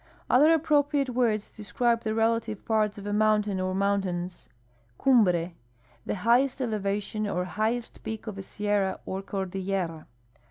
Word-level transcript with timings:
Other 0.31 0.51
appropriate 0.51 1.11
words 1.11 1.51
describe 1.51 2.01
the 2.01 2.15
relative 2.15 2.65
parts 2.65 2.97
of 2.97 3.05
a 3.05 3.13
moun 3.13 3.43
tain 3.43 3.59
or 3.59 3.75
mountains: 3.75 4.49
Cnmhre.— 4.99 5.53
The 6.07 6.15
highest 6.15 6.59
elevation 6.59 7.27
or 7.27 7.45
highest 7.45 8.01
peak 8.01 8.25
of 8.25 8.39
a 8.39 8.41
sierra 8.41 8.99
or 9.05 9.21
cordillera. 9.21 10.07